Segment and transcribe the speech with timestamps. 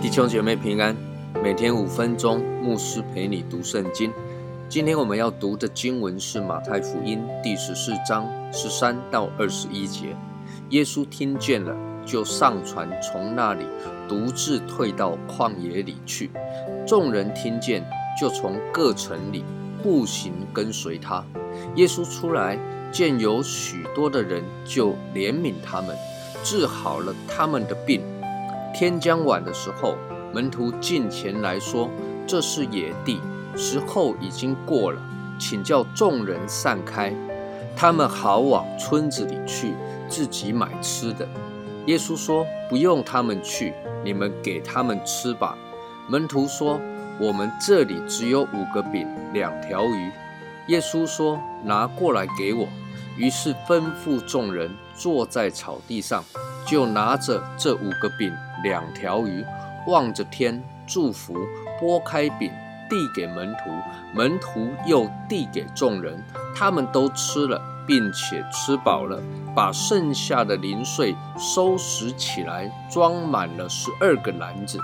[0.00, 0.96] 弟兄姐妹平安，
[1.44, 4.12] 每天五分钟，牧师陪你读圣经。
[4.68, 10.16] 今天我们要读的经文是马太福音第十四章十三到二十一节。
[10.70, 11.76] 耶稣听见了，
[12.08, 13.66] 就上船，从那里
[14.08, 16.30] 独自退到旷野里去。
[16.86, 17.84] 众人听见，
[18.18, 19.44] 就从各城里
[19.82, 21.22] 步行跟随他。
[21.74, 22.58] 耶稣出来，
[22.90, 25.94] 见有许多的人，就怜悯他们，
[26.42, 28.00] 治好了他们的病。
[28.74, 29.94] 天将晚的时候，
[30.32, 31.90] 门徒进前来说
[32.26, 33.20] ：“这是野地。”
[33.54, 35.02] 时候已经过了，
[35.38, 37.12] 请叫众人散开，
[37.76, 39.74] 他们好往村子里去，
[40.08, 41.28] 自己买吃的。
[41.88, 43.72] 耶稣说：“不用他们去，
[44.04, 45.56] 你们给他们吃吧。”
[46.06, 46.78] 门徒说
[47.18, 50.12] ：“我们这里只有五个饼，两条鱼。”
[50.68, 52.68] 耶稣说：“拿过来给我。”
[53.16, 56.22] 于是吩咐众人坐在草地上，
[56.66, 58.30] 就拿着这五个饼、
[58.62, 59.42] 两条鱼，
[59.86, 61.34] 望着天祝福，
[61.80, 62.52] 拨开饼。
[62.90, 63.70] 递给门徒，
[64.14, 66.24] 门徒又递给众人，
[66.56, 69.20] 他们都吃了，并且吃饱了，
[69.56, 74.78] 把剩下的零碎收拾起来，装满了十二个篮子。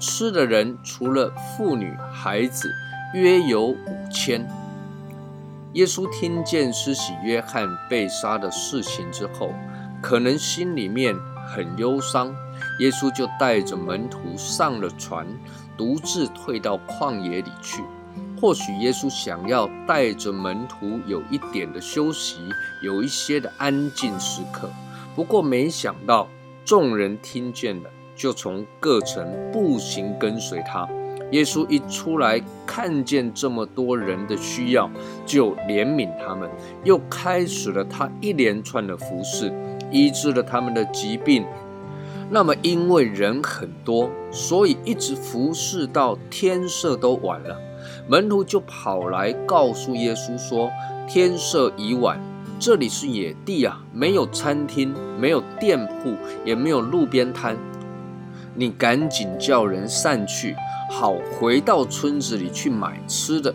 [0.00, 2.68] 吃的人除了妇女孩子，
[3.14, 3.76] 约有五
[4.12, 4.46] 千。
[5.74, 9.50] 耶稣听见施洗约翰被杀的事情之后，
[10.02, 11.14] 可能心里面
[11.46, 12.34] 很忧伤。
[12.80, 15.26] 耶稣就带着门徒上了船，
[15.76, 17.82] 独自退到旷野里去。
[18.40, 22.36] 或许耶稣想要带着门徒有一点的休息，
[22.84, 24.70] 有一些的安静时刻。
[25.16, 26.28] 不过没想到
[26.64, 30.88] 众人听见了，就从各城步行跟随他。
[31.32, 34.88] 耶稣一出来，看见这么多人的需要，
[35.26, 36.48] 就怜悯他们，
[36.84, 39.52] 又开始了他一连串的服侍，
[39.90, 41.44] 医治了他们的疾病。
[42.30, 47.60] 那么，因为人很多，所以一直服侍到天色都晚了。
[48.08, 50.70] 门徒就跑来告诉耶稣说
[51.08, 52.20] ：“天色已晚，
[52.58, 57.56] 这里是野地啊，没有餐厅，没有店铺，也没有路边摊。
[58.54, 60.56] 你赶紧叫人散去，
[60.90, 63.54] 好回到村子里去买吃的。”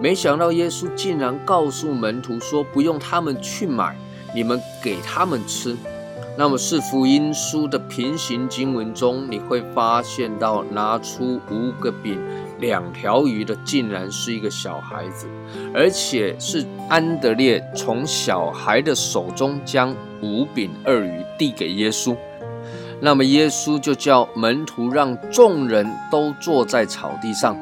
[0.00, 3.96] 没想到耶稣竟然告诉门徒说：“不用他们去买，
[4.34, 5.76] 你们给他们吃。”
[6.38, 12.16] 那么是福音书的平行经文中，你会发现到拿出五个饼、
[12.58, 15.28] 两条鱼的，竟然是一个小孩子，
[15.74, 22.16] 而且是安德烈从小孩的手中将五饼二鱼递给耶稣。
[23.00, 27.56] 那么耶稣就叫门徒让众人都坐在草地上。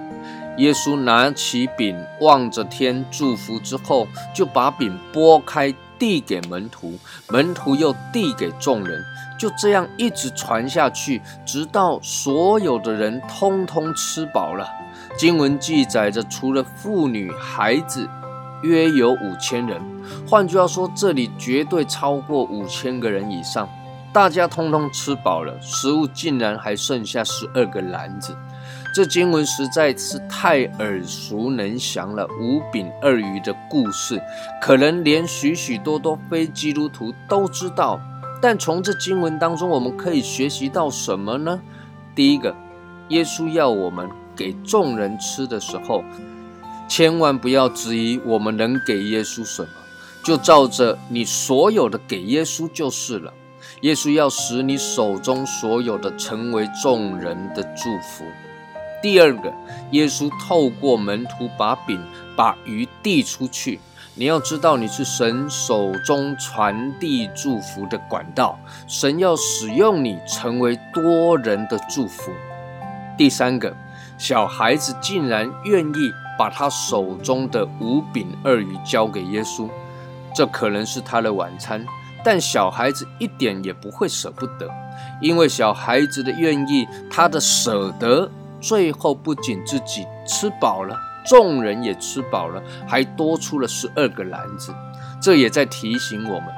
[0.56, 5.74] 耶稣拿起饼，望着天祝福之后，就把饼拨开。
[5.98, 6.98] 递给门徒，
[7.28, 9.02] 门徒又递给众人，
[9.38, 14.68] 就这样一直传下去，直到所有的人通通吃饱了。
[15.16, 18.08] 经文记载着，除了妇女孩子，
[18.62, 19.80] 约有五千人。
[20.26, 23.68] 换句话说，这里绝对超过五千个人以上。
[24.12, 28.34] 大家通通吃饱了，食物竟然还剩下十二个篮子。
[28.96, 34.18] 这经文实在是太耳熟能详了，五饼二鱼的故事，
[34.58, 38.00] 可能连许许多多非基督徒都知道。
[38.40, 41.60] 但从这经文当中，我们可以学习到什么呢？
[42.14, 42.56] 第一个，
[43.08, 46.02] 耶稣要我们给众人吃的时候，
[46.88, 49.68] 千万不要质疑我们能给耶稣什么，
[50.24, 53.30] 就照着你所有的给耶稣就是了。
[53.82, 58.24] 耶稣要使你手中所有的成为众人的祝福。
[59.06, 59.54] 第二个，
[59.92, 62.02] 耶稣透过门徒把饼、
[62.36, 63.78] 把鱼递出去。
[64.16, 68.58] 你要知道，你是神手中传递祝福的管道，
[68.88, 72.32] 神要使用你成为多人的祝福。
[73.16, 73.72] 第三个，
[74.18, 79.68] 小孩子竟然愿意把他手中的五饼二鱼交给耶稣，
[80.34, 81.86] 这可能是他的晚餐，
[82.24, 84.68] 但小孩子一点也不会舍不得，
[85.20, 88.28] 因为小孩子的愿意，他的舍得。
[88.66, 94.74] 最后，不仅自己吃饱了，众人也吃饱了，还多出了十二个篮子。
[95.22, 96.48] 这也在提醒我们：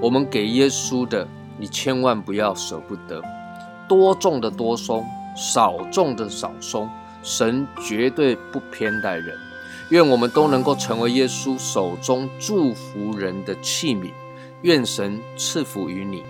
[0.00, 1.28] 我们给耶稣的，
[1.58, 3.22] 你千万不要舍不得。
[3.86, 5.04] 多种的多松，
[5.36, 6.88] 少种的少松。
[7.22, 9.36] 神绝对不偏待人。
[9.90, 14.10] 愿我们都能够成为耶稣手中祝福人的器皿。
[14.62, 16.22] 愿神赐福于你。